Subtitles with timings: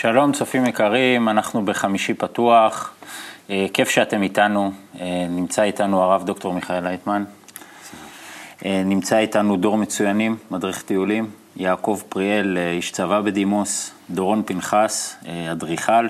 [0.00, 2.92] שלום צופים יקרים, אנחנו בחמישי פתוח,
[3.50, 7.24] אה, כיף שאתם איתנו, אה, נמצא איתנו הרב דוקטור מיכאל לייטמן,
[8.64, 15.16] אה, נמצא איתנו דור מצוינים, מדריך טיולים, יעקב פריאל, איש צבא בדימוס, דורון פנחס,
[15.52, 16.06] אדריכל,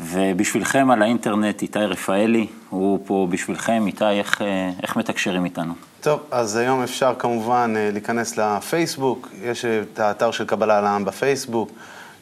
[0.00, 4.42] ובשבילכם על האינטרנט איתי רפאלי, הוא פה בשבילכם, איתי, איך,
[4.82, 5.72] איך מתקשרים איתנו?
[6.00, 11.70] טוב, אז היום אפשר כמובן להיכנס לפייסבוק, יש את האתר של קבלה לעם בפייסבוק.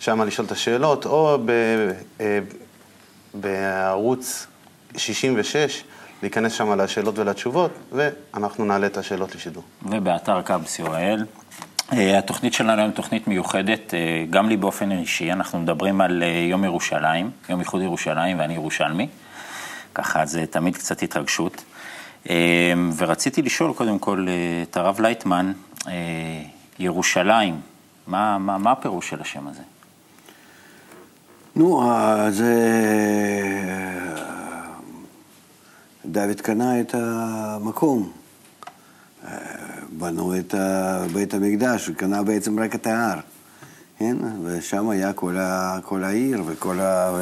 [0.01, 1.51] שם לשאול את השאלות, או ב,
[2.21, 2.39] אה,
[3.35, 4.47] בערוץ
[4.97, 5.85] 66,
[6.23, 9.63] להיכנס שם לשאלות ולתשובות, ואנחנו נעלה את השאלות לשידור.
[9.83, 11.25] ובאתר קאבס יוראל.
[11.93, 16.65] אה, התוכנית שלנו היום תוכנית מיוחדת, אה, גם לי באופן אישי, אנחנו מדברים על יום
[16.65, 19.09] ירושלים, יום איחוד ירושלים, ואני ירושלמי,
[19.95, 21.65] ככה זה תמיד קצת התרגשות.
[22.97, 24.27] ורציתי לשאול קודם כל
[24.63, 25.53] את הרב לייטמן,
[26.79, 27.61] ירושלים,
[28.07, 29.63] מה, מה, מה הפירוש של השם הזה?
[31.57, 31.83] נו,
[32.31, 32.55] זה...
[36.07, 38.13] דוד קנה את המקום.
[39.99, 40.55] בנו את
[41.13, 43.21] בית המקדש, הוא קנה בעצם רק את ההר,
[43.99, 44.17] כן?
[44.45, 47.13] ושם היה כל, ה, כל העיר וכל ה,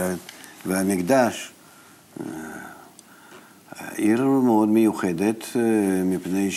[0.66, 1.52] והמקדש.
[3.96, 5.44] עיר מאוד מיוחדת,
[6.05, 6.50] מפני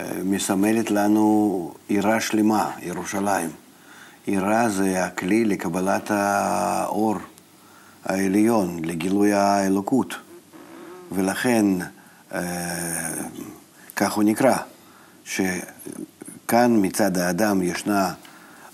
[0.00, 3.67] שמסמלת לנו עירה שלמה, ירושלים.
[4.28, 7.16] יראה זה הכלי לקבלת האור
[8.04, 10.14] העליון, לגילוי האלוקות.
[11.12, 11.64] ולכן,
[12.34, 12.40] אה,
[13.96, 14.56] כך הוא נקרא,
[15.24, 18.12] שכאן מצד האדם ישנה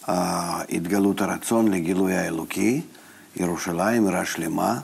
[0.09, 2.81] אה, התגלות הרצון לגילוי האלוקי,
[3.37, 4.81] ירושלים, עירה שלמה,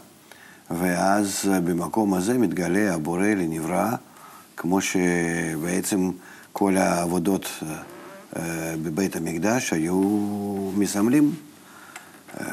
[0.71, 3.91] ואז במקום הזה מתגלה הבורא לנברא,
[4.57, 6.11] כמו שבעצם
[6.53, 7.77] כל העבודות אה,
[8.83, 10.01] בבית המקדש היו
[10.77, 11.35] מסמלים.
[12.41, 12.47] אה,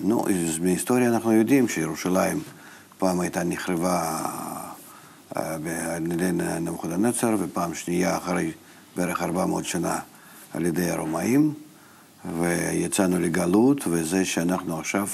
[0.00, 0.24] נו,
[0.60, 2.40] מהיסטוריה אנחנו יודעים שירושלים
[2.98, 4.24] פעם הייתה נחרבה
[5.36, 5.54] אה,
[5.94, 6.30] על ידי
[6.60, 8.52] נבוכדנצר, ופעם שנייה אחרי
[8.96, 9.98] בערך 400 שנה
[10.54, 11.54] על ידי הרומאים,
[12.38, 15.08] ויצאנו לגלות, וזה שאנחנו עכשיו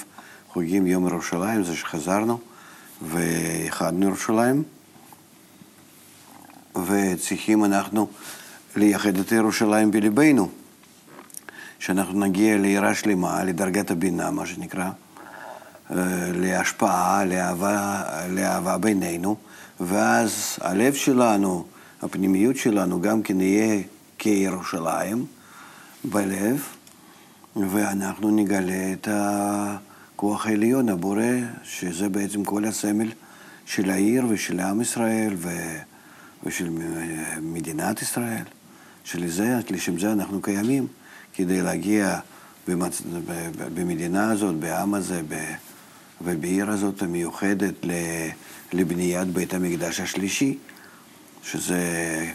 [0.49, 2.39] חוגגים יום ירושלים, זה שחזרנו
[3.01, 4.63] ואיחדנו ירושלים,
[6.87, 8.07] וצריכים אנחנו
[8.75, 10.49] לייחד את ירושלים בליבנו,
[11.79, 14.89] שאנחנו נגיע לעירה שלמה, לדרגת הבינה, מה שנקרא,
[15.91, 19.35] אה, להשפעה, לאהבה, לאהבה בינינו,
[19.79, 21.65] ואז הלב שלנו,
[22.01, 23.81] הפנימיות שלנו, גם כן יהיה
[24.17, 25.25] כירושלים
[26.03, 26.63] בלב,
[27.55, 31.23] ואנחנו נגלה את הכוח העליון, הבורא,
[31.63, 33.11] שזה בעצם כל הסמל
[33.65, 35.35] של העיר ושל עם ישראל
[36.43, 36.69] ושל
[37.41, 38.43] מדינת ישראל.
[39.03, 40.87] שלזה, לשם זה אנחנו קיימים,
[41.33, 42.19] כדי להגיע
[42.67, 43.01] במצ...
[43.75, 45.53] במדינה הזאת, בעם הזה, ב...
[46.21, 47.73] ובעיר הזאת המיוחדת
[48.73, 50.57] לבניית בית המקדש השלישי,
[51.43, 51.79] שזה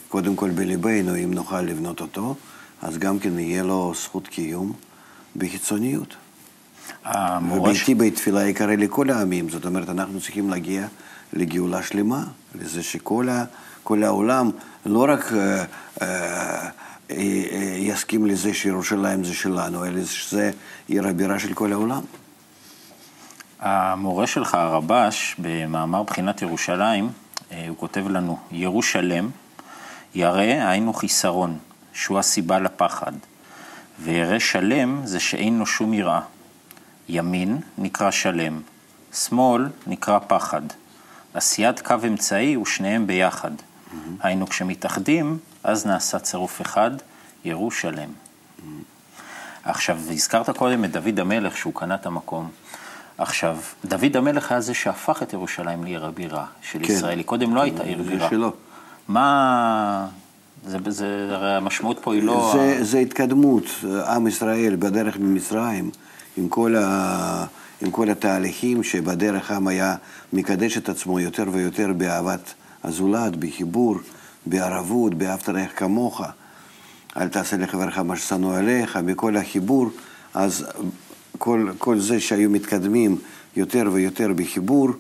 [0.09, 2.35] קודם כל בליבנו, אם נוכל לבנות אותו,
[2.83, 4.73] אז גם כן יהיה לו זכות קיום
[5.37, 6.17] בחיצוניות.
[7.53, 10.87] וביתי בית תפילה יקרא לכל העמים, זאת אומרת, אנחנו צריכים להגיע
[11.33, 12.25] לגאולה שלמה,
[12.55, 13.45] לזה שכל ה...
[13.89, 14.51] כל העולם
[14.87, 15.65] לא רק אה,
[16.03, 16.71] אה,
[17.11, 20.51] אה, יסכים לזה שירושלים זה שלנו, אלא שזה
[20.89, 22.03] עיר הבירה של כל העולם.
[23.61, 27.11] המורה שלך, הרבש, במאמר בחינת ירושלים,
[27.69, 29.31] הוא כותב לנו, ירושלם,
[30.15, 31.59] ירא היינו חיסרון,
[31.93, 33.13] שהוא הסיבה לפחד,
[34.01, 36.21] וירא שלם זה שאין לו שום יראה.
[37.09, 38.61] ימין נקרא שלם,
[39.13, 40.63] שמאל נקרא פחד.
[41.35, 43.51] עשיית קו אמצעי ושניהם ביחד.
[43.89, 43.95] Mm-hmm.
[44.21, 46.91] היינו, כשמתאחדים, אז נעשה צירוף אחד,
[47.45, 48.09] ירושלם.
[48.09, 48.63] Mm-hmm.
[49.65, 52.51] עכשיו, הזכרת קודם את דוד המלך, שהוא קנה את המקום.
[53.19, 56.93] עכשיו, דוד המלך היה זה שהפך את ירושלים לעיר הבירה של כן.
[56.93, 57.19] ישראל.
[57.19, 58.31] היא קודם לא הייתה עיר בירה.
[58.31, 58.53] שלא.
[59.09, 60.07] מה...
[60.67, 62.53] זה, זה, הרי המשמעות פה היא לא...
[62.55, 63.65] זה, זה התקדמות.
[64.09, 65.91] עם ישראל בדרך ממצרים,
[66.37, 67.45] עם כל, ה,
[67.81, 69.95] עם כל התהליכים שבדרך עם היה
[70.33, 73.97] מקדש את עצמו יותר ויותר באהבת הזולת, בחיבור,
[74.47, 76.23] בערבות, באהבת רעך כמוך,
[77.17, 79.91] אל תעשה לחברך מה ששנוא עליך, בכל החיבור,
[80.35, 80.67] אז
[81.39, 83.19] כל, כל זה שהיו מתקדמים
[83.57, 84.91] יותר ויותר בחיבור,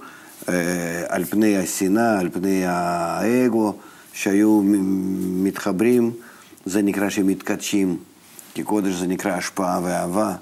[0.49, 3.75] אה, על פני השנאה, על פני האגו,
[4.13, 4.63] שהיו
[5.43, 6.13] מתחברים,
[6.67, 7.97] זה נקרא שמתקדשים,
[8.55, 10.35] כי קודש זה נקרא השפעה ואהבה.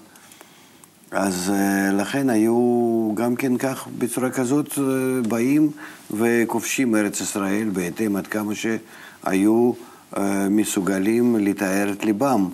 [1.10, 5.70] אז אה, לכן היו גם כן כך, בצורה כזאת, אה, באים
[6.10, 9.72] וכובשים ארץ ישראל בהתאם עד כמה שהיו
[10.16, 12.48] אה, מסוגלים לתאר את ליבם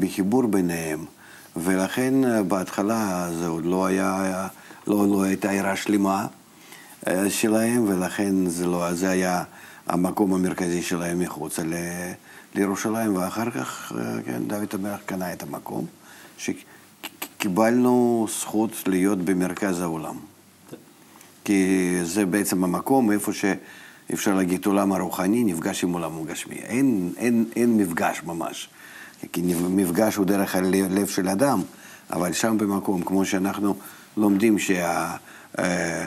[0.00, 1.04] בחיבור ביניהם.
[1.56, 2.14] ולכן
[2.48, 4.48] בהתחלה זה עוד לא היה,
[4.86, 6.26] לא, לא הייתה עירה שלמה
[7.28, 9.42] שלהם, ולכן זה, לא, זה היה
[9.86, 11.74] המקום המרכזי שלהם מחוצה ל,
[12.54, 13.92] לירושלים, ואחר כך,
[14.26, 15.86] כן, דוד המלך קנה את המקום,
[17.44, 20.14] שקיבלנו זכות להיות במרכז העולם.
[21.44, 26.54] כי זה בעצם המקום איפה שאפשר להגיד עולם הרוחני נפגש עם עולם הגשמי.
[26.54, 28.68] אין, אין, אין מפגש ממש.
[29.32, 31.62] כי מפגש הוא דרך הלב של אדם,
[32.10, 33.74] אבל שם במקום, כמו שאנחנו
[34.16, 35.16] לומדים שה...
[35.58, 36.04] אה,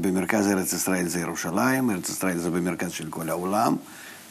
[0.00, 3.76] במרכז ארץ ישראל זה ירושלים, ארץ ישראל זה במרכז של כל העולם,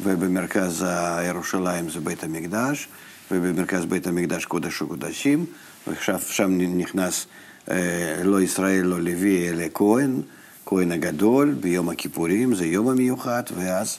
[0.04, 0.86] ובמרכז
[1.28, 2.88] ירושלים זה בית המקדש,
[3.32, 5.46] ובמרכז בית המקדש קודש וקודשים,
[5.88, 7.28] ועכשיו שם נכנס
[7.72, 10.22] אה, לא ישראל, לא לוי, אלא כהן,
[10.66, 13.98] כהן הגדול, ביום הכיפורים, זה יום המיוחד, ואז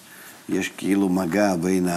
[0.48, 1.88] יש כאילו מגע בין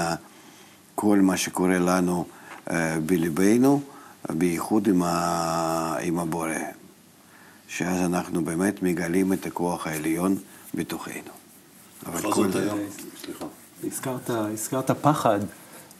[0.95, 2.25] כל מה שקורה לנו
[2.71, 3.81] אה, בליבנו,
[4.29, 5.97] בייחוד עם, ה...
[6.01, 6.55] עם הבורא.
[7.67, 10.37] שאז אנחנו באמת מגלים את הכוח העליון
[10.73, 11.31] בתוכנו.
[12.05, 12.69] אבל כל זה...
[13.25, 13.45] סליחה.
[13.83, 15.39] הזכרת, הזכרת פחד,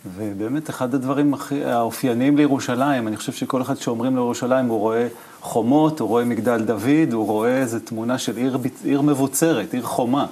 [0.06, 5.08] ובאמת אחד הדברים הכי האופייניים לירושלים, אני חושב שכל אחד שאומרים לירושלים, הוא רואה
[5.42, 10.26] חומות, הוא רואה מגדל דוד, הוא רואה איזו תמונה של עיר, עיר מבוצרת, עיר חומה.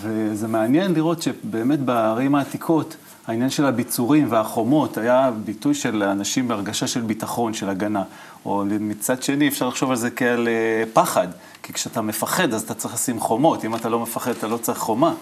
[0.00, 2.96] וזה מעניין לראות שבאמת בערים העתיקות,
[3.26, 8.02] העניין של הביצורים והחומות היה ביטוי של אנשים בהרגשה של ביטחון, של הגנה.
[8.44, 11.28] או מצד שני, אפשר לחשוב על זה כעל אה, פחד,
[11.62, 14.78] כי כשאתה מפחד אז אתה צריך לשים חומות, אם אתה לא מפחד אתה לא צריך
[14.78, 15.14] חומה.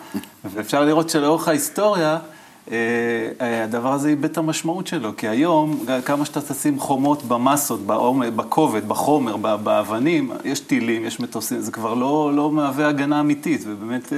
[0.45, 2.19] ואפשר לראות שלאורך ההיסטוריה,
[3.41, 7.81] הדבר הזה איבד את המשמעות שלו, כי היום, כמה שאתה תשים חומות במסות,
[8.37, 14.13] בכובד, בחומר, באבנים, יש טילים, יש מטוסים, זה כבר לא, לא מהווה הגנה אמיתית, ובאמת...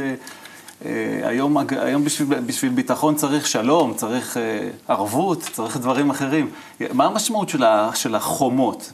[0.84, 6.50] אה, היום, היום בשביל, בשביל ביטחון צריך שלום, צריך אה, ערבות, צריך דברים אחרים.
[6.92, 7.48] מה המשמעות
[7.94, 8.92] של, החומות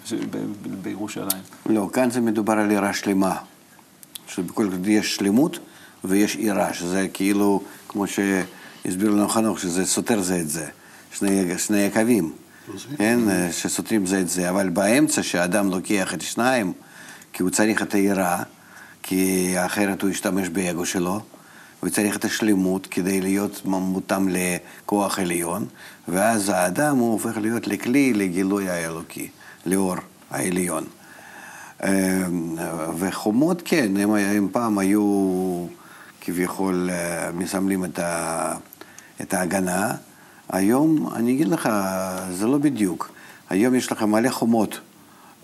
[0.82, 1.42] בירושלים?
[1.66, 3.36] לא, כאן זה מדובר על עירה שלמה.
[4.28, 5.58] שבכל זאת יש שלמות
[6.04, 8.06] ויש עירה, שזה כאילו, כמו
[8.86, 10.66] שהסביר לנו חנוך, שזה סותר זה את זה.
[11.12, 12.32] שני, שני הקווים,
[12.96, 13.18] כן,
[13.52, 14.50] שסותרים זה את זה.
[14.50, 16.72] אבל באמצע, שאדם לוקח את שניים,
[17.32, 18.42] כי הוא צריך את העירה,
[19.02, 21.20] כי אחרת הוא ישתמש באגו שלו.
[21.82, 25.66] וצריך את השלמות כדי להיות מותאם לכוח עליון,
[26.08, 29.28] ואז האדם הוא הופך להיות לכלי לגילוי האלוקי,
[29.66, 29.96] לאור
[30.30, 30.84] העליון.
[31.84, 31.88] אמ,
[32.98, 35.66] וחומות, כן, הם, הם פעם היו
[36.20, 38.54] כביכול אה, מסמלים את, ה,
[39.20, 39.94] את ההגנה.
[40.48, 41.68] היום, אני אגיד לך,
[42.32, 43.10] זה לא בדיוק.
[43.50, 44.80] היום יש לך מלא חומות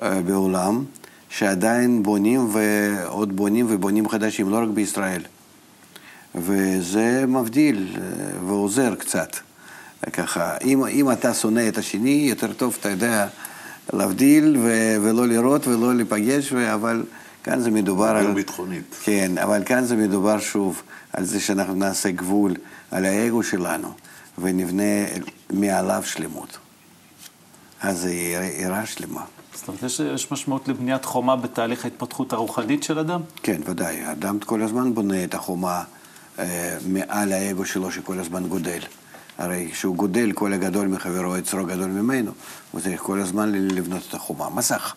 [0.02, 0.84] אה, בעולם,
[1.28, 5.22] שעדיין בונים ועוד בונים ובונים חדשים, לא רק בישראל.
[6.34, 9.36] וזה מבדיל אה, ועוזר קצת.
[10.12, 13.26] ככה, אם, אם אתה שונא את השני, יותר טוב, אתה יודע,
[13.92, 17.04] להבדיל ו- ולא לראות ולא להיפגש, ו- אבל
[17.44, 18.32] כאן זה מדובר על...
[18.32, 18.96] ביטחונית.
[19.04, 20.82] כן, אבל כאן זה מדובר שוב
[21.12, 22.54] על זה שאנחנו נעשה גבול
[22.92, 23.92] על האגו שלנו
[24.38, 24.82] ונבנה
[25.50, 26.58] מעליו שלמות.
[27.80, 28.10] אז זה
[28.56, 29.24] עירה שלמה.
[29.54, 33.20] זאת אומרת, יש, יש משמעות לבניית חומה בתהליך ההתפתחות הרוחנית של אדם?
[33.42, 34.00] כן, ודאי.
[34.00, 35.84] האדם כל הזמן בונה את החומה.
[36.38, 38.80] אה, מעל האגו שלו שכל הזמן גודל.
[39.38, 42.32] הרי כשהוא גודל, כל הגדול מחברו יצרו גדול ממנו,
[42.70, 44.94] הוא צריך כל הזמן לבנות את החומה, מסך.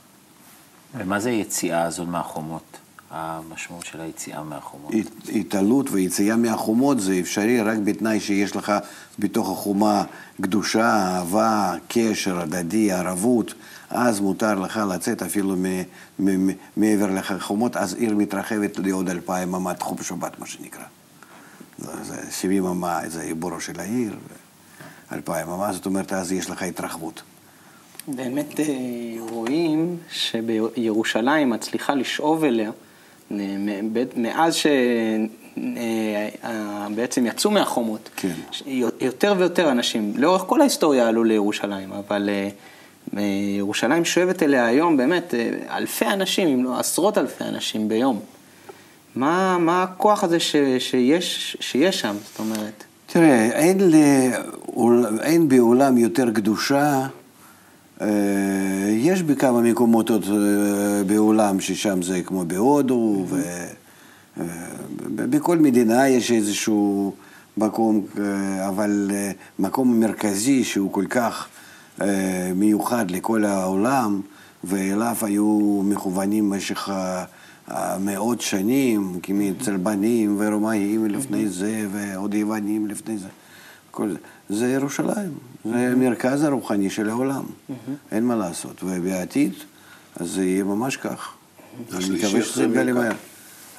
[0.98, 2.78] ומה זה היציאה הזאת מהחומות?
[3.16, 4.92] המשמעות של היציאה מהחומות?
[5.36, 8.74] התעלות ויציאה מהחומות זה אפשרי רק בתנאי שיש לך
[9.20, 10.04] בתוך החומה
[10.42, 13.54] קדושה, אהבה, קשר הדדי, ערבות,
[13.90, 15.56] אז מותר לך לצאת אפילו
[16.78, 20.84] מעבר לחומות, אז עיר מתרחבת לעוד אלפיים אמת חום שבת, מה שנקרא.
[21.78, 24.16] זה 70 אמה, זה עיבורו של העיר,
[25.12, 27.24] אלפיים אמה, זאת אומרת, אז יש לך התרחבות.
[28.08, 28.66] באמת אה,
[29.20, 32.72] רואים שבירושלים מצליחה לשאוב אליה,
[34.16, 34.56] מאז
[36.96, 38.34] שבעצם אה, יצאו מהחומות, כן.
[39.02, 42.50] יותר ויותר אנשים, לאורך כל ההיסטוריה עלו לירושלים, אבל אה,
[43.58, 45.34] ירושלים שואבת אליה היום באמת
[45.70, 48.20] אלפי אנשים, אם לא עשרות אלפי אנשים ביום.
[49.16, 52.84] מה, מה הכוח הזה ש, שיש, שיש שם, זאת אומרת?
[53.06, 57.08] תראה, אין, לעול, אין בעולם יותר קדושה, אה,
[58.92, 63.26] יש בכמה מקומות עוד אה, בעולם ששם זה כמו בהודו,
[64.38, 67.14] ובכל אה, מדינה יש איזשהו
[67.58, 68.06] מקום,
[68.68, 69.12] אבל
[69.60, 71.48] מקום מרכזי שהוא כל כך
[72.56, 74.22] מיוחד לכל העולם,
[74.64, 76.90] ואליו היו מכוונים במשך
[78.00, 83.28] מאות שנים, מצלבנים ורומאים לפני זה, ועוד יוונים לפני זה.
[83.92, 84.18] כל זה.
[84.50, 85.34] זה ירושלים.
[85.66, 87.44] זה המרכז הרוחני של העולם.
[88.12, 88.84] אין מה לעשות.
[88.84, 89.54] ובעתיד,
[90.16, 91.34] אז זה יהיה ממש כך.
[91.94, 93.02] אני מקווה שזה יתגלה מכה.
[93.02, 93.12] מהר.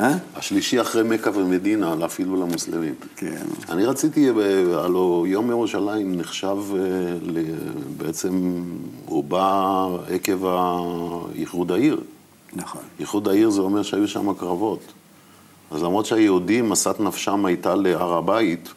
[0.01, 0.17] אה?
[0.35, 2.95] השלישי אחרי מכה ומדינה, אפילו למוסלמים.
[3.17, 3.43] כן.
[3.69, 4.39] אני רציתי, ב-
[4.75, 6.85] הלו יום ירושלים נחשב אה,
[7.97, 8.63] בעצם,
[9.07, 10.47] הוא בא עקב
[11.35, 12.01] איחוד העיר.
[12.53, 12.83] נכון.
[13.01, 14.93] איחוד העיר זה אומר שהיו שם קרבות.
[15.71, 18.69] אז למרות שהיהודים, משאת נפשם הייתה להר הבית,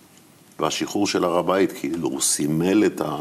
[0.59, 3.15] והשחרור של הר הבית, כאילו, הוא סימל את ה...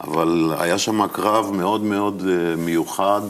[0.00, 3.20] אבל היה שם קרב מאוד מאוד אה, מיוחד,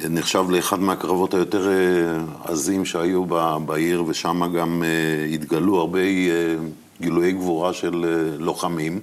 [0.00, 1.72] ונחשב לאחד מהקרבות היותר אה,
[2.44, 3.24] עזים שהיו
[3.66, 6.00] בעיר, ושם גם אה, התגלו הרבה
[7.00, 8.04] גילויי גבורה של
[8.38, 9.00] לוחמים.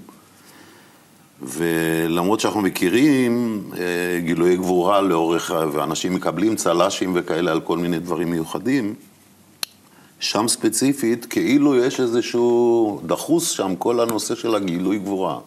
[1.41, 3.63] ולמרות שאנחנו מכירים
[4.19, 8.93] גילויי גבורה לאורך, ואנשים מקבלים צל"שים וכאלה על כל מיני דברים מיוחדים,
[10.19, 15.37] שם ספציפית, כאילו יש איזשהו דחוס שם, כל הנושא של הגילוי גבורה.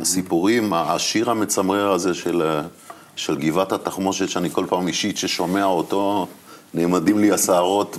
[0.00, 2.60] הסיפורים, השיר המצמרר הזה של,
[3.16, 6.26] של גבעת התחמושת, שאני כל פעם אישית ששומע אותו,
[6.74, 7.96] נעמדים לי השערות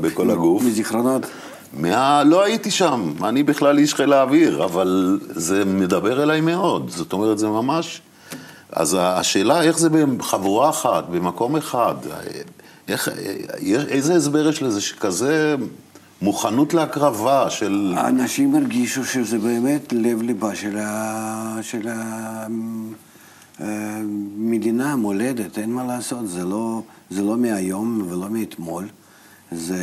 [0.00, 0.62] בכל הגוף.
[0.62, 1.26] מזיכרונות?
[1.72, 2.24] מה...
[2.24, 6.90] לא הייתי שם, אני בכלל איש חיל האוויר, אבל זה מדבר אליי מאוד.
[6.90, 8.00] זאת אומרת, זה ממש...
[8.72, 11.94] אז השאלה איך זה בחבורה אחת, במקום אחד,
[12.90, 13.08] איך,
[13.88, 15.56] איזה הסבר יש לזה שכזה
[16.22, 17.94] מוכנות להקרבה של...
[17.96, 21.58] האנשים הרגישו שזה באמת לב-ליבה של, ה...
[21.62, 21.88] של.
[23.58, 28.88] המדינה, המולדת, אין מה לעשות, זה לא, זה לא מהיום ולא מאתמול,
[29.52, 29.76] זה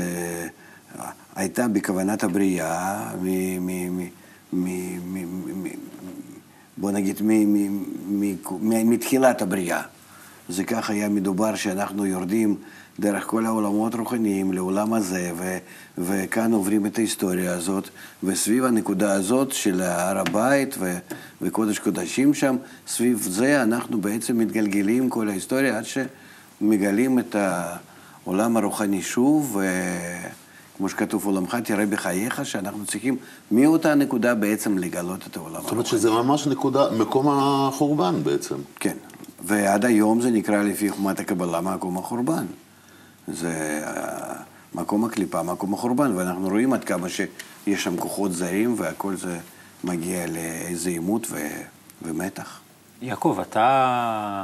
[1.35, 3.25] הייתה בכוונת הבריאה, מ...
[3.65, 3.99] מ...
[3.99, 4.07] מ...
[4.53, 4.67] מ...
[5.13, 5.63] מ...
[5.63, 5.67] מ...
[6.77, 7.27] בוא נגיד, מ...
[7.27, 7.83] מ...
[8.07, 8.35] מ...
[8.61, 8.89] מ...
[8.89, 9.81] מתחילת הבריאה.
[10.49, 12.55] זה כך היה מדובר שאנחנו יורדים
[12.99, 15.57] דרך כל העולמות רוחניים לעולם הזה, ו,
[15.97, 17.89] וכאן עוברים את ההיסטוריה הזאת,
[18.23, 20.97] וסביב הנקודה הזאת של הר הבית ו,
[21.41, 22.55] וקודש קודשים שם,
[22.87, 27.35] סביב זה אנחנו בעצם מתגלגלים כל ההיסטוריה עד שמגלים את
[28.25, 29.57] העולם הרוחני שוב,
[30.75, 33.17] וכמו שכתוב עולמך תראה בחייך, שאנחנו צריכים
[33.51, 35.63] מאותה נקודה בעצם לגלות את העולם הרוחני.
[35.63, 38.55] זאת אומרת שזה ממש נקודה, מקום החורבן בעצם.
[38.79, 38.95] כן,
[39.43, 42.45] ועד היום זה נקרא לפי חומת הקבלה מקום החורבן.
[43.27, 44.33] זה אה,
[44.75, 49.39] מקום הקליפה, מקום החורבן, ואנחנו רואים עד כמה שיש שם כוחות זרים והכל זה
[49.83, 51.37] מגיע לאיזה עימות ו...
[52.01, 52.59] ומתח.
[53.01, 54.43] יעקב, אתה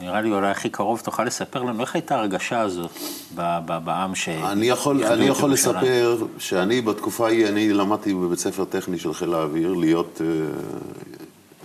[0.00, 2.90] נראה לי אולי הכי קרוב, תוכל לספר לנו איך הייתה ההרגשה הזאת
[3.34, 4.28] ב- ב- בעם ש...
[4.28, 5.52] אני יכול, אני יכול?
[5.52, 10.26] לספר שאני בתקופה ההיא, אני למדתי בבית ספר טכני של חיל האוויר להיות אה,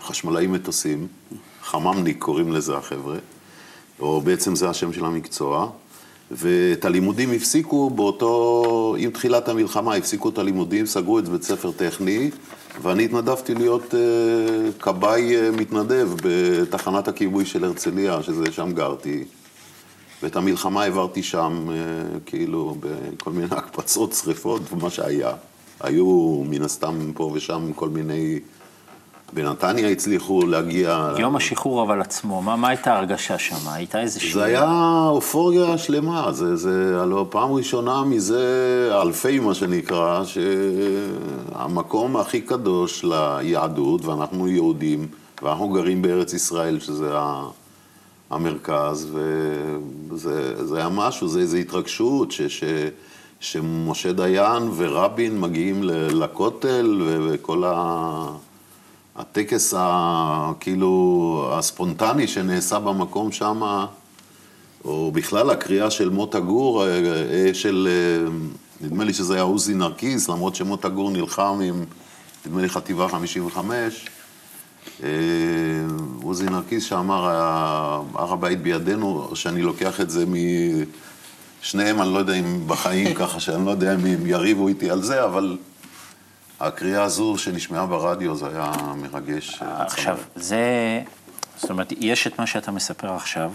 [0.02, 1.08] חשמלאי מטוסים,
[1.64, 3.18] חממניק קוראים לזה החבר'ה,
[4.00, 5.70] או בעצם זה השם של המקצוע,
[6.32, 12.30] ואת הלימודים הפסיקו באותו, עם תחילת המלחמה הפסיקו את הלימודים, סגרו את בית ספר טכני,
[12.82, 14.00] ואני התנדבתי להיות אה,
[14.80, 19.24] כבאי אה, מתנדב בתחנת הכיבוי של הרצליה, שזה שם גרתי.
[20.24, 21.76] ואת המלחמה העברתי שם, אה,
[22.26, 25.34] כאילו, בכל מיני הקפצות, שריפות ומה שהיה.
[25.80, 28.40] היו מן הסתם פה ושם כל מיני...
[29.34, 31.14] בנתניה הצליחו להגיע...
[31.18, 33.70] יום השחרור אבל עצמו, מה, מה הייתה ההרגשה שם?
[33.70, 34.34] הייתה איזושהי...
[34.34, 40.24] זה היה אופוריה שלמה, זה, זה הלוא פעם ראשונה מזה אלפי, מה שנקרא,
[41.54, 45.08] שהמקום הכי קדוש ליהדות, ואנחנו יהודים,
[45.44, 47.48] ואנחנו גרים בארץ ישראל, שזה ה-
[48.30, 49.08] המרכז,
[50.10, 52.64] וזה זה היה משהו, זה איזו התרגשות, ש, ש,
[53.40, 58.26] שמשה דיין ורבין מגיעים לכותל, וכל ה...
[59.18, 60.52] הטקס ה...
[60.60, 63.62] כאילו הספונטני שנעשה במקום שם,
[64.86, 66.90] או בכלל הקריאה של מוטה גור, אה,
[67.32, 68.30] אה, של, אה,
[68.82, 71.86] נדמה לי שזה היה עוזי נרקיס, למרות שמוטה גור נלחם עם,
[72.46, 74.06] נדמה לי חטיבה 55,
[75.04, 75.10] אה,
[76.24, 80.26] עוזי נרקיס שאמר, "ה- הר הבית בידינו, שאני לוקח את זה
[81.64, 85.02] משניהם, אני לא יודע אם בחיים ככה, שאני לא יודע אם הם יריבו איתי על
[85.02, 85.58] זה, אבל
[86.60, 89.62] הקריאה הזו שנשמעה ברדיו, זה היה מרגש.
[89.62, 91.02] אה, עכשיו, זה,
[91.58, 93.52] זאת אומרת, יש את מה שאתה מספר עכשיו,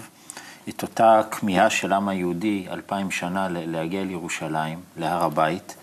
[0.68, 5.76] את אותה כמיהה של העם היהודי אלפיים שנה להגיע לירושלים, להר הבית,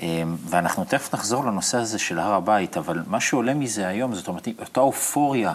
[0.00, 4.28] אמ, ואנחנו תכף נחזור לנושא הזה של הר הבית, אבל מה שעולה מזה היום, זאת
[4.28, 5.52] אומרת, אותה אופוריה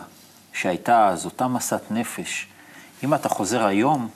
[0.53, 2.47] שהייתה אז, אותה מסת נפש,
[3.03, 4.09] אם אתה חוזר היום,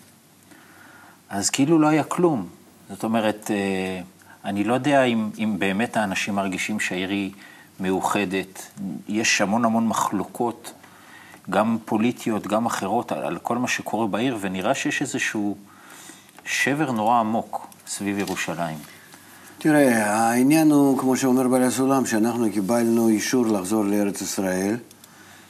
[1.30, 2.48] אז כאילו לא היה כלום.
[2.90, 4.02] זאת אומרת, אה,
[4.46, 7.32] אני לא יודע אם, אם באמת האנשים מרגישים שהעיר היא
[7.80, 8.68] מאוחדת.
[9.08, 10.74] יש המון המון מחלוקות,
[11.50, 15.58] גם פוליטיות, גם אחרות, על, על כל מה שקורה בעיר, ונראה שיש איזשהו
[16.46, 18.78] שבר נורא עמוק סביב ירושלים.
[19.58, 24.78] תראה, העניין הוא, כמו שאומר בעל הסולם, שאנחנו קיבלנו אישור לחזור לארץ ישראל.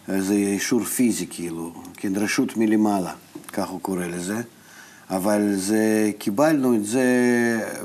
[0.07, 3.13] זה אישור פיזי, כאילו, כן, רשות מלמעלה,
[3.53, 4.41] כך הוא קורא לזה.
[5.09, 7.05] אבל זה, קיבלנו את זה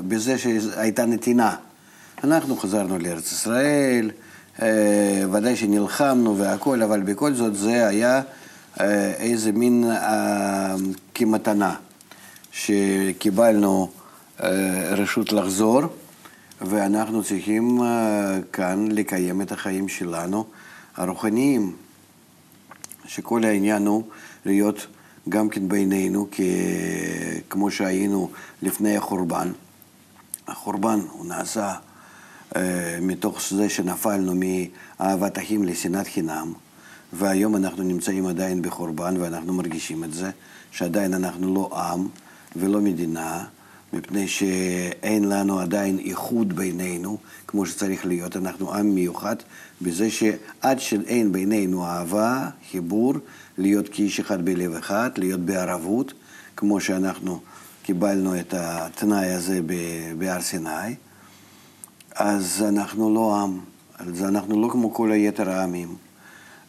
[0.07, 1.55] בזה שהייתה נתינה.
[2.23, 4.11] אנחנו חזרנו לארץ ישראל,
[4.61, 8.21] אה, ודאי שנלחמנו והכול, אבל בכל זאת זה היה
[8.79, 10.75] אה, איזה מין אה,
[11.15, 11.75] כמתנה,
[12.51, 13.89] שקיבלנו
[14.91, 15.81] רשות לחזור,
[16.61, 17.79] ואנחנו צריכים
[18.53, 20.45] כאן לקיים את החיים שלנו
[20.95, 21.75] הרוחניים,
[23.05, 24.03] שכל העניין הוא
[24.45, 24.87] להיות
[25.29, 26.27] גם כן בינינו,
[27.49, 28.29] כמו שהיינו
[28.61, 29.51] לפני החורבן.
[30.47, 31.73] החורבן הוא נעשה
[32.55, 36.53] אה, מתוך זה שנפלנו מאהבת אחים לשנאת חינם,
[37.13, 40.31] והיום אנחנו נמצאים עדיין בחורבן ואנחנו מרגישים את זה,
[40.71, 42.07] שעדיין אנחנו לא עם
[42.55, 43.45] ולא מדינה,
[43.93, 48.37] מפני שאין לנו עדיין איחוד בינינו, כמו שצריך להיות.
[48.37, 49.35] אנחנו עם מיוחד
[49.81, 53.13] בזה שעד שאין בינינו אהבה, חיבור,
[53.57, 56.13] להיות כאיש אחד בלב אחד, להיות בערבות,
[56.55, 57.39] כמו שאנחנו
[57.83, 59.59] קיבלנו את התנאי הזה
[60.17, 60.95] בהר סיני,
[62.15, 63.59] אז אנחנו לא עם,
[63.99, 65.95] אז אנחנו לא כמו כל היתר העמים.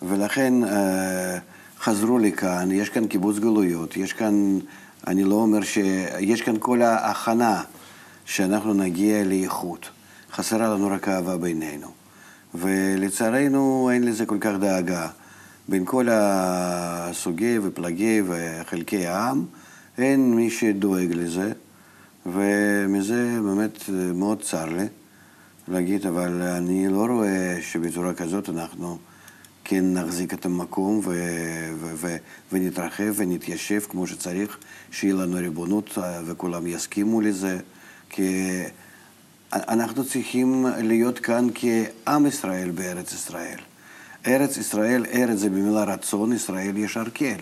[0.02, 1.38] ולכן אה,
[1.80, 4.58] חזרו לכאן, יש כאן קיבוץ גלויות, יש כאן,
[5.06, 5.78] אני לא אומר ש...
[6.20, 7.62] יש כאן כל ההכנה
[8.24, 9.88] שאנחנו נגיע לאיכות.
[10.32, 11.88] חסרה לנו רק אהבה בינינו.
[12.54, 15.08] ולצערנו אין לזה כל כך דאגה.
[15.68, 19.44] בין כל הסוגי ופלגי וחלקי העם,
[19.98, 21.52] אין מי שדואג לזה,
[22.26, 23.78] ומזה באמת
[24.14, 24.86] מאוד צר לי
[25.68, 28.98] להגיד, אבל אני לא רואה שבצורה כזאת אנחנו
[29.64, 32.16] כן נחזיק את המקום ו- ו- ו-
[32.52, 34.58] ונתרחב ונתיישב כמו שצריך,
[34.90, 37.58] שיהיה לנו ריבונות וכולם יסכימו לזה,
[38.10, 38.62] כי
[39.52, 43.58] אנחנו צריכים להיות כאן כעם ישראל בארץ ישראל.
[44.26, 47.36] ארץ ישראל, ארץ זה במילה רצון, ישראל ישר כן.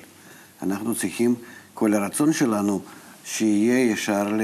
[0.63, 1.35] אנחנו צריכים,
[1.75, 2.81] כל הרצון שלנו,
[3.25, 4.39] שיהיה ישר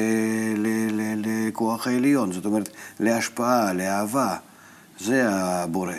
[1.16, 2.68] לכוח העליון, זאת אומרת,
[3.00, 4.36] להשפעה, לאהבה.
[5.00, 5.94] זה הבורא.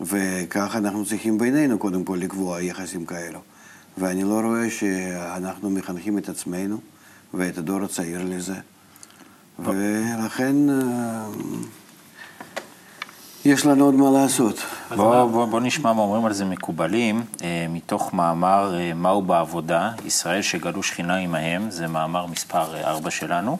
[0.00, 3.40] וכך אנחנו צריכים בינינו קודם כל לקבוע יחסים כאלו.
[3.98, 6.80] ואני לא רואה שאנחנו מחנכים את עצמנו
[7.34, 8.54] ואת הדור הצעיר לזה.
[9.58, 10.56] ולכן...
[13.44, 14.56] יש לנו עוד מה לעשות.
[14.96, 19.92] בוא, בוא, בוא נשמע מה אומרים על זה מקובלים, אה, מתוך מאמר אה, מהו בעבודה,
[20.06, 23.58] ישראל שגלו שכינה עמהם, זה מאמר מספר 4 אה, שלנו.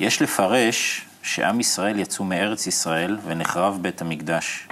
[0.00, 4.68] יש לפרש שעם ישראל יצאו מארץ ישראל ונחרב בית המקדש.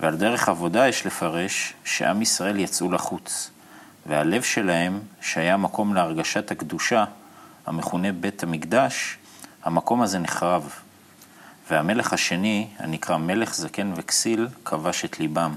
[0.00, 3.50] ועל דרך עבודה יש לפרש שעם ישראל יצאו לחוץ,
[4.06, 7.04] והלב שלהם, שהיה מקום להרגשת הקדושה,
[7.66, 9.18] המכונה בית המקדש,
[9.64, 10.70] המקום הזה נחרב.
[11.70, 15.54] והמלך השני, הנקרא מלך זקן וכסיל, כבש את ליבם,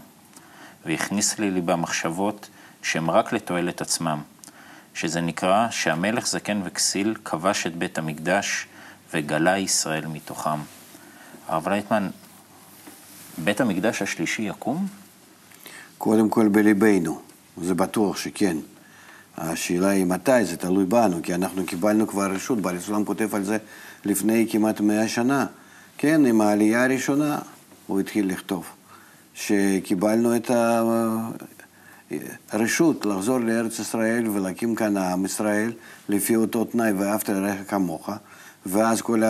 [0.85, 2.49] והכניס לליבם מחשבות
[2.81, 4.21] שהן רק לתועלת עצמם,
[4.93, 8.67] שזה נקרא שהמלך זקן וכסיל כבש את בית המקדש
[9.13, 10.59] וגלה ישראל מתוכם.
[11.47, 12.09] הרב לייטמן,
[13.37, 14.87] בית המקדש השלישי יקום?
[15.97, 17.21] קודם כל בליבנו,
[17.57, 18.57] זה בטוח שכן.
[19.37, 23.43] השאלה היא מתי, זה תלוי בנו, כי אנחנו קיבלנו כבר רשות, בעל הסולם כותב על
[23.43, 23.57] זה
[24.05, 25.45] לפני כמעט מאה שנה.
[26.01, 27.39] כן, עם העלייה הראשונה
[27.87, 28.65] הוא התחיל לכתוב,
[29.33, 30.51] שקיבלנו את
[32.51, 35.71] הרשות לחזור לארץ ישראל ולהקים כאן עם ישראל
[36.09, 38.09] לפי אותו תנאי ואהבת לרעך כמוך,
[38.65, 39.23] ואז כל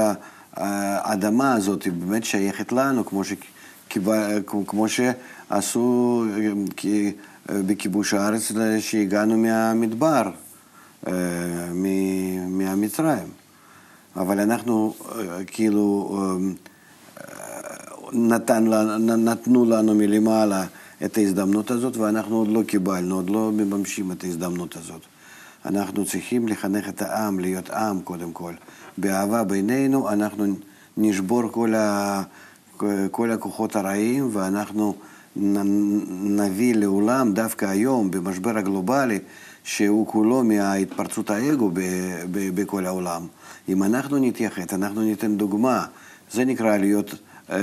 [0.53, 6.25] האדמה הזאת היא באמת שייכת לנו, כמו, שקיבל, כמו שעשו
[7.49, 10.31] בכיבוש הארץ שהגענו מהמדבר,
[11.07, 11.13] אה,
[12.47, 13.40] מהמצרים.
[14.15, 16.53] אבל אנחנו אה, כאילו אה,
[18.13, 18.67] נתן,
[18.99, 20.65] נתנו לנו מלמעלה
[21.05, 25.01] את ההזדמנות הזאת ואנחנו עוד לא קיבלנו, עוד לא מממשים את ההזדמנות הזאת.
[25.65, 28.53] אנחנו צריכים לחנך את העם, להיות עם קודם כל.
[28.97, 30.45] באהבה בינינו אנחנו
[30.97, 32.23] נשבור כל, ה,
[33.11, 34.95] כל הכוחות הרעים ואנחנו
[35.35, 39.19] נביא לעולם, דווקא היום, במשבר הגלובלי,
[39.63, 41.71] שהוא כולו מהתפרצות האגו
[42.31, 43.27] בכל העולם.
[43.69, 45.85] אם אנחנו נתייחד, אנחנו ניתן דוגמה,
[46.31, 47.15] זה נקרא להיות
[47.49, 47.57] אה,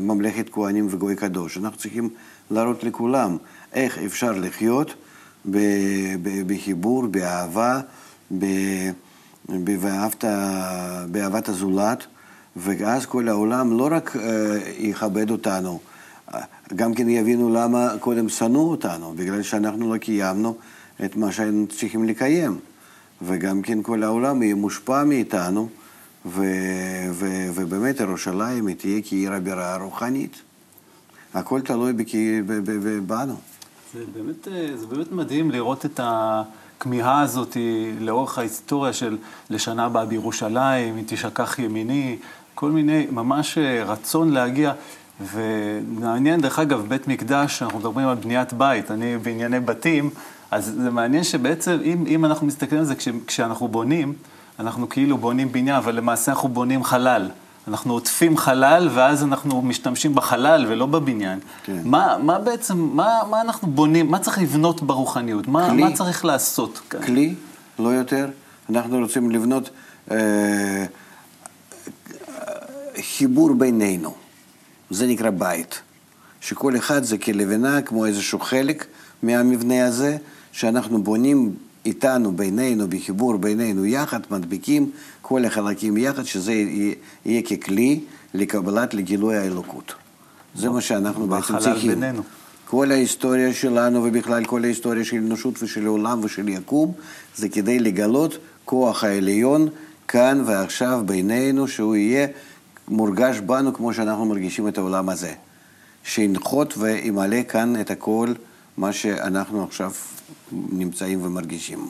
[0.00, 1.58] ממלכת כהנים וגוי קדוש.
[1.58, 2.08] אנחנו צריכים
[2.50, 3.36] להראות לכולם
[3.72, 4.94] איך אפשר לחיות
[6.46, 7.80] בחיבור, באהבה,
[9.48, 10.24] באהבת,
[11.10, 12.06] באהבת הזולת,
[12.56, 15.80] ואז כל העולם לא רק אה, יכבד אותנו,
[16.76, 20.56] גם כן יבינו למה קודם שנאו אותנו, בגלל שאנחנו לא קיימנו
[21.04, 22.58] את מה שהיינו צריכים לקיים.
[23.22, 25.68] וגם כן כל העולם יהיה מושפע מאיתנו,
[26.26, 26.42] ו,
[27.10, 30.42] ו, ובאמת ירושלים היא תהיה כעיר הבירה הרוחנית.
[31.34, 32.14] הכל תלוי בכ,
[32.46, 33.36] ב, ב, ב, בנו.
[33.94, 37.56] זה באמת, זה באמת מדהים לראות את הכמיהה הזאת
[38.00, 39.16] לאורך ההיסטוריה של
[39.50, 42.16] לשנה הבאה בירושלים, אם תשכח ימיני,
[42.54, 44.72] כל מיני, ממש אה, רצון להגיע.
[45.32, 50.10] ומעניין, דרך אגב, בית מקדש, אנחנו מדברים על בניית בית, אני בענייני בתים,
[50.50, 54.14] אז זה מעניין שבעצם, אם, אם אנחנו מסתכלים על זה, כש, כשאנחנו בונים,
[54.58, 57.30] אנחנו כאילו בונים בניין, אבל למעשה אנחנו בונים חלל.
[57.68, 61.38] אנחנו עוטפים חלל, ואז אנחנו משתמשים בחלל ולא בבניין.
[61.64, 61.80] כן.
[61.84, 65.48] מה, מה בעצם, מה, מה אנחנו בונים, מה צריך לבנות ברוחניות?
[65.48, 67.02] מה, כלי, מה צריך לעשות כאן?
[67.02, 67.34] כלי,
[67.78, 68.28] לא יותר.
[68.70, 69.70] אנחנו רוצים לבנות
[70.10, 70.84] אה,
[73.02, 74.14] חיבור בינינו.
[74.90, 75.80] זה נקרא בית.
[76.40, 78.86] שכל אחד זה כלבנה, כמו איזשהו חלק
[79.22, 80.16] מהמבנה הזה,
[80.58, 81.54] שאנחנו בונים
[81.86, 84.90] איתנו, בינינו, בחיבור בינינו יחד, מדביקים
[85.22, 86.52] כל החלקים יחד, שזה
[87.24, 88.00] יהיה ככלי
[88.34, 89.94] לקבלת, לגילוי האלוקות.
[90.54, 91.90] זה מה שאנחנו בעצם צריכים.
[91.90, 92.22] בינינו.
[92.66, 96.92] כל ההיסטוריה שלנו, ובכלל כל ההיסטוריה של האנושות ושל העולם ושל יקום,
[97.36, 99.68] זה כדי לגלות כוח העליון
[100.08, 102.26] כאן ועכשיו בינינו, שהוא יהיה
[102.88, 105.32] מורגש בנו כמו שאנחנו מרגישים את העולם הזה.
[106.04, 108.32] שינחות וימלא כאן את הכל,
[108.78, 109.92] מה שאנחנו עכשיו
[110.52, 111.88] נמצאים ומרגישים.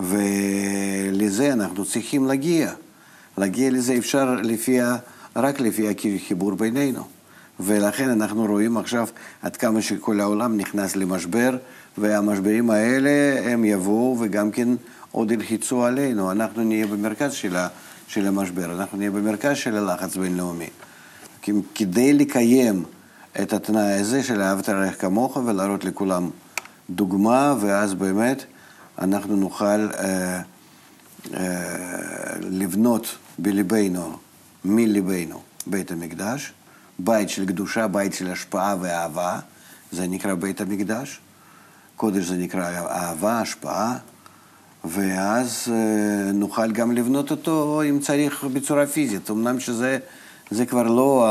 [0.00, 2.72] ולזה אנחנו צריכים להגיע.
[3.38, 4.78] להגיע לזה אפשר לפי,
[5.36, 7.02] רק לפי החיבור בינינו.
[7.60, 9.08] ולכן אנחנו רואים עכשיו
[9.42, 11.56] עד כמה שכל העולם נכנס למשבר,
[11.98, 14.68] והמשברים האלה הם יבואו וגם כן
[15.12, 16.30] עוד ילחיצו עלינו.
[16.30, 17.68] אנחנו נהיה במרכז של, ה,
[18.08, 20.68] של המשבר, אנחנו נהיה במרכז של הלחץ בינלאומי.
[21.74, 22.84] כדי לקיים
[23.42, 26.30] את התנאי הזה של אהבת הרעך כמוך ולהראות לכולם
[26.90, 28.44] דוגמה, ואז באמת
[28.98, 30.40] אנחנו נוכל אה,
[31.34, 33.06] אה, לבנות
[33.38, 34.16] בליבנו,
[34.64, 36.52] מליבנו, בית המקדש,
[36.98, 39.38] בית של קדושה, בית של השפעה ואהבה,
[39.92, 41.20] זה נקרא בית המקדש.
[41.96, 43.96] קודש זה נקרא אהבה, השפעה,
[44.84, 49.30] ואז אה, נוכל גם לבנות אותו אם צריך בצורה פיזית.
[49.30, 49.98] אמנם שזה
[50.50, 51.28] זה כבר לא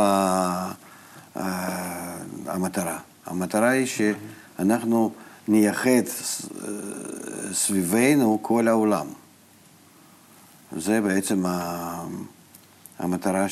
[1.36, 3.00] המטרה.
[3.26, 5.12] המטרה היא שאנחנו
[5.48, 6.04] נייחד
[7.54, 9.08] סביבנו כל העולם.
[10.78, 11.44] זה בעצם
[13.00, 13.46] המטרה,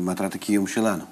[0.00, 1.04] מטרת הקיום שלנו.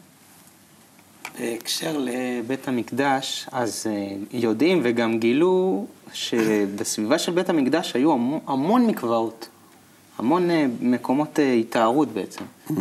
[1.40, 8.86] בהקשר לבית המקדש, אז אה, יודעים וגם גילו שבסביבה של בית המקדש היו המון, המון
[8.86, 9.48] מקוואות,
[10.18, 12.44] המון אה, מקומות אה, התארות בעצם.
[12.68, 12.72] Mm-hmm.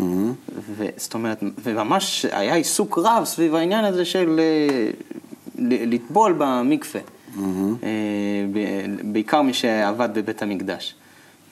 [0.98, 4.40] זאת אומרת, וממש היה עיסוק רב סביב העניין הזה של
[5.70, 7.02] לטבול במקווה.
[7.02, 7.40] mm-hmm.
[9.04, 10.96] בעיקר מי שעבד בבית המקדש.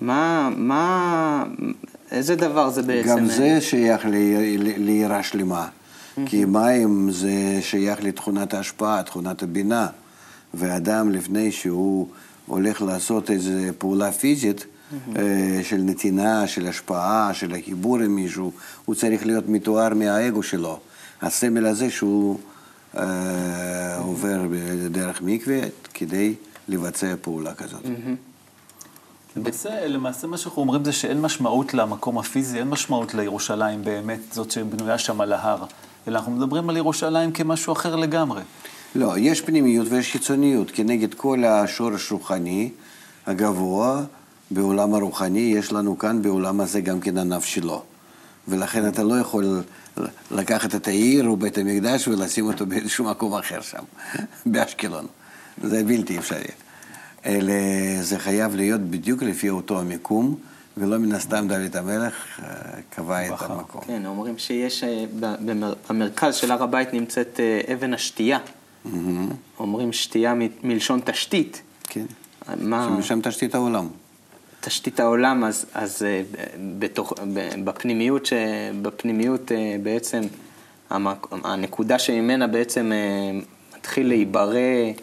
[0.02, 1.44] מה, מה,
[2.12, 3.10] איזה דבר זה בעצם?
[3.10, 4.06] גם זה שייך
[4.78, 5.68] ליראה שלמה.
[5.68, 6.22] Mm-hmm.
[6.26, 9.88] כי מים זה שייך לתכונת ההשפעה, תכונת הבינה.
[10.54, 12.08] ואדם, לפני שהוא
[12.48, 14.66] הולך לעשות איזו פעולה פיזית.
[15.64, 18.52] של נתינה, של השפעה, של החיבור עם מישהו,
[18.86, 20.80] הוא צריך להיות מתואר מהאגו שלו.
[21.22, 22.40] הסמל הזה שהוא
[22.98, 24.42] אה, עובר
[24.92, 25.60] דרך מקווה
[25.94, 26.34] כדי
[26.68, 27.82] לבצע פעולה כזאת.
[29.36, 34.52] למעשה, למעשה מה שאנחנו אומרים זה שאין משמעות למקום הפיזי, אין משמעות לירושלים באמת, זאת
[34.52, 35.66] שבנויה שם על ההר,
[36.08, 38.42] אלא אנחנו מדברים על ירושלים כמשהו אחר לגמרי.
[38.96, 40.72] לא, יש פנימיות ויש חיצוניות.
[40.74, 42.70] כנגד כל השורש רוחני
[43.26, 44.04] הגבוה,
[44.52, 47.84] בעולם הרוחני, יש לנו כאן בעולם הזה גם כן ענף שלו.
[48.48, 49.62] ולכן אתה לא יכול
[50.32, 53.84] לקחת את העיר או בית המקדש ולשים אותו באיזשהו מקום אחר שם,
[54.52, 55.06] באשקלון.
[55.64, 56.44] זה בלתי אפשרי.
[57.26, 57.54] אלא
[58.02, 60.36] זה חייב להיות בדיוק לפי אותו המיקום,
[60.78, 62.48] ולא מן הסתם דוד המלך אה,
[62.90, 63.82] קבע את המקום.
[63.88, 65.06] כן, אומרים שיש, אה,
[65.90, 68.40] במרכז של הר הבית נמצאת אה, אבן השתייה.
[69.60, 70.34] אומרים שתייה
[70.64, 71.62] מלשון תשתית.
[71.84, 72.06] כן,
[72.58, 72.88] מה...
[72.90, 73.88] שמשם תשתית העולם.
[74.62, 76.22] תשתית העולם, אז, אז אה,
[76.80, 77.14] בתוך,
[77.64, 78.34] בפנימיות, ש,
[78.82, 80.22] בפנימיות אה, בעצם,
[81.32, 83.40] הנקודה שממנה בעצם אה,
[83.78, 84.60] מתחיל להיברא...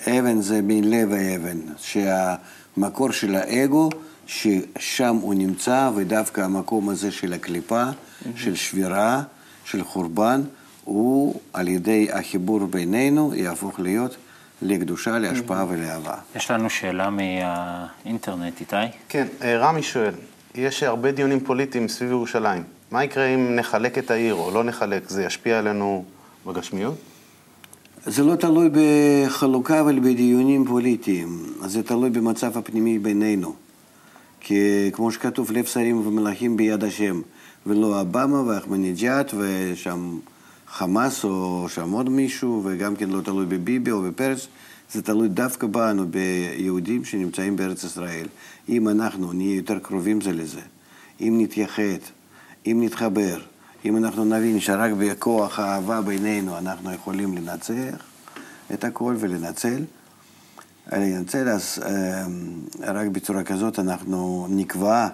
[0.06, 3.90] אבן זה מלב האבן, שהמקור של האגו,
[4.26, 8.28] ששם הוא נמצא, ודווקא המקום הזה של הקליפה, mm-hmm.
[8.36, 9.22] של שבירה,
[9.64, 10.42] של חורבן,
[10.84, 14.16] הוא על ידי החיבור בינינו יהפוך להיות
[14.62, 16.14] לקדושה, להשפעה ולאהבה.
[16.36, 18.76] יש לנו שאלה מהאינטרנט, איתי?
[19.08, 20.14] כן, אה, רמי שואל,
[20.54, 22.62] יש הרבה דיונים פוליטיים סביב ירושלים.
[22.90, 25.08] מה יקרה אם נחלק את העיר או לא נחלק?
[25.08, 26.04] זה ישפיע עלינו
[26.46, 26.94] בגשמיות?
[28.06, 31.46] זה לא תלוי בחלוקה אבל בדיונים פוליטיים.
[31.64, 33.54] זה תלוי במצב הפנימי בינינו.
[34.40, 37.20] כי כמו שכתוב, לב שרים ומלאכים ביד השם.
[37.66, 40.18] ולא אובמה ואחמדינג'אד ושם
[40.70, 44.48] חמאס או שם עוד מישהו, וגם כן לא תלוי בביבי או בפרס,
[44.92, 48.26] זה תלוי דווקא בנו, ביהודים שנמצאים בארץ ישראל.
[48.68, 50.60] אם אנחנו נהיה יותר קרובים זה לזה,
[51.20, 51.98] אם נתייחד,
[52.66, 53.40] אם נתחבר,
[53.84, 58.04] אם אנחנו נבין שרק בכוח האהבה בינינו אנחנו יכולים לנצח
[58.74, 59.84] את הכל ולנצל,
[60.92, 61.78] לנצל, אז
[62.80, 65.08] רק בצורה כזאת אנחנו נקבע,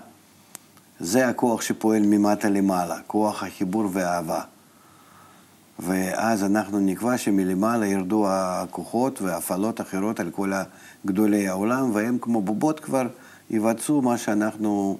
[1.00, 4.40] זה הכוח שפועל ממטה למעלה, כוח החיבור והאהבה.
[5.78, 10.52] ואז אנחנו נקבע שמלמעלה ירדו הכוחות והפעלות אחרות על כל
[11.06, 13.06] גדולי העולם, והם כמו בובות כבר
[13.50, 14.98] יבצעו מה שאנחנו,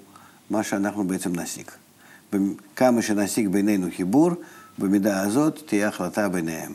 [0.50, 1.70] מה שאנחנו בעצם נשיג.
[2.76, 4.30] כמה שנשיג בינינו חיבור,
[4.78, 6.72] במידה הזאת תהיה החלטה ביניהם.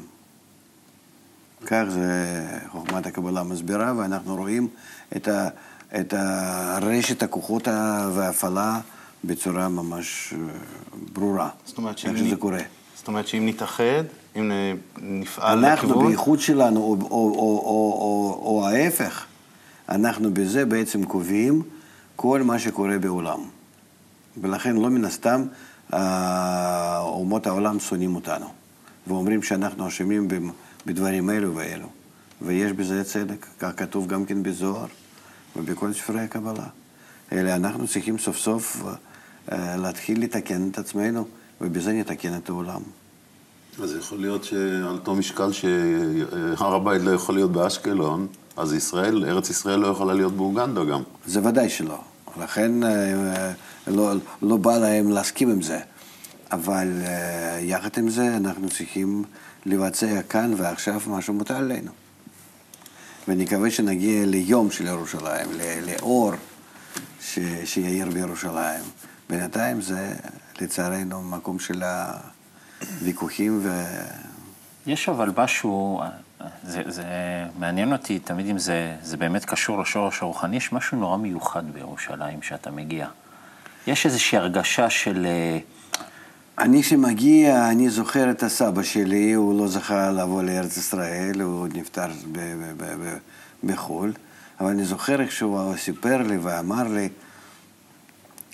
[1.66, 4.68] כך זה חוכמת הקבלה מסבירה, ואנחנו רואים
[5.16, 5.48] את, ה,
[6.00, 7.68] את הרשת הכוחות
[8.14, 8.80] וההפעלה
[9.24, 10.40] בצורה ממש אה,
[11.14, 11.50] ברורה.
[11.66, 12.62] זאת אומרת, איך שזה קורה.
[13.00, 14.04] זאת אומרת שאם נתאחד,
[14.36, 14.52] אם
[14.98, 15.96] נפעל אנחנו לכיוון...
[15.96, 19.26] אנחנו בייחוד שלנו, או, או, או, או, או, או ההפך,
[19.90, 21.62] אנחנו בזה בעצם קובעים
[22.16, 23.40] כל מה שקורה בעולם.
[24.42, 25.44] ולכן לא מן הסתם
[27.02, 28.46] אומות העולם שונאים אותנו,
[29.08, 30.28] ואומרים שאנחנו אשמים
[30.86, 31.88] בדברים אלו ואלו.
[32.42, 34.88] ויש בזה צדק, כך כתוב גם כן בזוהר
[35.56, 36.68] ובכל ספרי הקבלה.
[37.32, 38.84] אלא אנחנו צריכים סוף סוף
[39.52, 41.26] אה, להתחיל לתקן את עצמנו,
[41.62, 42.82] ובזה נתקן את העולם.
[43.84, 49.50] אז יכול להיות שעל אותו משקל שהר הבית לא יכול להיות באשקלון, אז ישראל, ארץ
[49.50, 51.04] ישראל לא יכולה להיות באוגנדה גם.
[51.26, 52.00] זה ודאי שלא.
[52.42, 53.52] לכן אה,
[53.88, 55.80] לא, לא בא להם להסכים עם זה.
[56.52, 59.24] אבל אה, יחד עם זה אנחנו צריכים
[59.66, 61.92] לבצע כאן ועכשיו מה שמוטל עלינו.
[63.28, 65.48] ונקווה שנגיע ליום של ירושלים,
[65.88, 66.32] לאור
[67.22, 68.84] ש, שיאיר בירושלים.
[69.30, 70.14] בינתיים זה
[70.62, 71.84] לצערנו מקום של
[72.82, 73.84] הוויכוחים ו...
[74.88, 76.02] יש אבל משהו,
[76.64, 77.04] זה, זה
[77.60, 82.42] מעניין אותי תמיד אם זה, זה באמת קשור לשורש הרוחני, יש משהו נורא מיוחד בירושלים
[82.42, 83.08] שאתה מגיע.
[83.88, 85.26] יש איזושהי הרגשה של...
[85.26, 85.60] אה,
[86.60, 92.08] אני שמגיע, אני זוכר את הסבא שלי, הוא לא זכה לבוא לארץ ישראל, הוא נפטר
[93.64, 94.14] בחו"ל,
[94.60, 97.10] אבל אני זוכר איך שהוא סיפר לי ואמר לי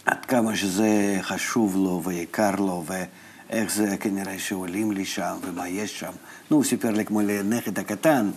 [0.05, 5.99] עד כמה שזה חשוב לו ויקר לו, ואיך זה כנראה שעולים לי שם ומה יש
[5.99, 6.11] שם.
[6.51, 8.31] נו, הוא סיפר לי כמו לנכד הקטן,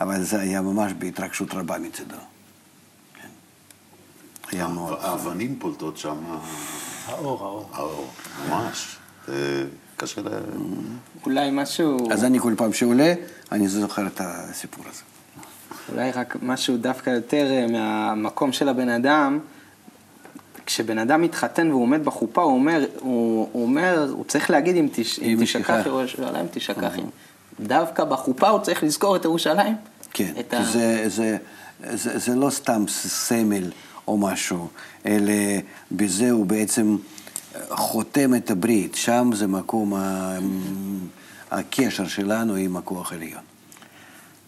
[0.00, 2.16] אבל זה היה ממש בהתרגשות רבה מצדו.
[4.52, 4.98] היה מאוד...
[5.00, 6.16] האבנים פולטות שם.
[7.06, 7.68] האור, האור.
[7.72, 8.10] האור,
[8.48, 8.96] ממש.
[9.96, 10.28] קשה ל...
[11.26, 12.12] אולי משהו...
[12.12, 13.14] אז אני כל פעם שעולה,
[13.52, 15.02] אני זוכר את הסיפור הזה.
[15.92, 19.38] אולי רק משהו דווקא יותר אה, מהמקום של הבן אדם.
[20.74, 24.88] כשבן אדם מתחתן והוא עומד בחופה, הוא אומר, הוא, הוא אומר, הוא צריך להגיד אם,
[24.92, 26.92] תש, אם תשכח ירושלים, תשכח.
[27.60, 29.76] דווקא בחופה הוא צריך לזכור את ירושלים?
[30.12, 30.64] כן, כי ה...
[30.64, 31.36] זה, זה,
[31.90, 33.70] זה, זה לא סתם סמל
[34.08, 34.68] או משהו,
[35.06, 35.32] אלא
[35.92, 36.96] בזה הוא בעצם
[37.68, 40.38] חותם את הברית, שם זה מקום ה...
[41.50, 43.42] הקשר שלנו עם הכוח העליון.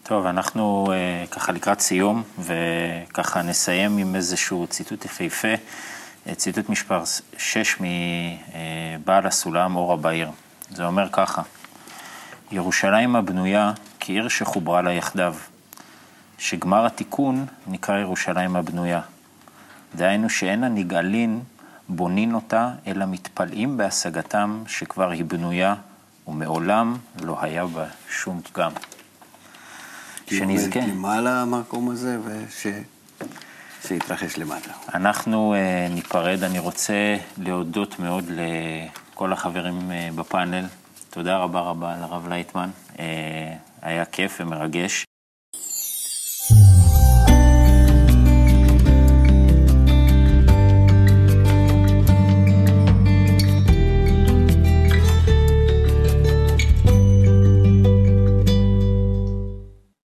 [0.03, 5.55] טוב, אנחנו uh, ככה לקראת סיום, וככה נסיים עם איזשהו ציטוט יפהפה, אה,
[6.35, 7.03] ציטוט משפר
[7.37, 10.31] 6 מבעל הסולם אור הבעיר.
[10.69, 11.41] זה אומר ככה:
[12.51, 15.35] ירושלים הבנויה כעיר שחוברה לה יחדיו,
[16.37, 19.01] שגמר התיקון נקרא ירושלים הבנויה.
[19.95, 21.41] דהיינו שאין הנגאלין
[21.89, 25.75] בונין אותה, אלא מתפלאים בהשגתם שכבר היא בנויה,
[26.27, 28.71] ומעולם לא היה בה שום פגם.
[30.29, 30.79] שנזכה.
[30.79, 32.67] למעלה המקום הזה, וש...
[33.87, 34.71] שיתרחש למטה.
[34.93, 40.65] אנחנו uh, ניפרד, אני רוצה להודות מאוד לכל החברים uh, בפאנל.
[41.09, 42.99] תודה רבה רבה לרב לייטמן, uh,
[43.81, 45.06] היה כיף ומרגש.